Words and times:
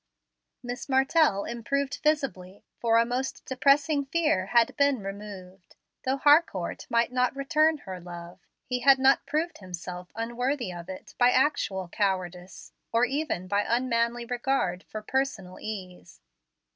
Miss 0.63 0.89
Martell 0.89 1.45
improved 1.45 1.99
visibly, 2.01 2.65
for 2.79 2.97
a 2.97 3.05
most 3.05 3.45
depressing 3.45 4.03
fear 4.05 4.47
had 4.47 4.75
been 4.75 5.03
removed. 5.03 5.75
Though 6.05 6.17
Harcourt 6.17 6.87
might 6.89 7.11
not 7.11 7.35
return 7.35 7.77
her 7.85 7.99
love, 7.99 8.39
he 8.65 8.79
had 8.79 8.97
not 8.97 9.27
proved 9.27 9.59
himself 9.59 10.11
unworthy 10.15 10.73
of 10.73 10.89
it, 10.89 11.13
by 11.19 11.29
actual 11.29 11.87
cowardice, 11.87 12.71
or 12.91 13.05
even 13.05 13.47
by 13.47 13.61
unmanly 13.63 14.25
regard 14.25 14.81
for 14.85 15.03
personal 15.03 15.59
ease. 15.61 16.19